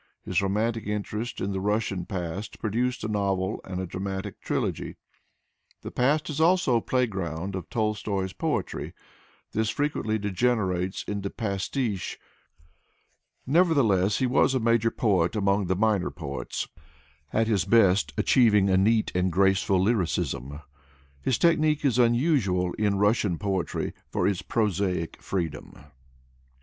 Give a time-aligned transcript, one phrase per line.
[0.23, 4.95] His romantic interest in the Russian past produced a novel and a dramatic trilogy.
[5.83, 8.93] The past is also the playground of Tolstoy's poetry.
[9.51, 12.17] This frequently degenerates into pastiche.
[13.45, 16.67] Nevertheless he was a major poet among the minor poets,
[17.31, 20.61] at his best achieving a neat and graceful lyricism.
[21.21, 25.73] His technique is unusual in Rus sian poetry for its prosodic freedom.